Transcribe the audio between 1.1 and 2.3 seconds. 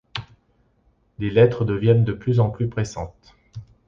Les lettres deviennent de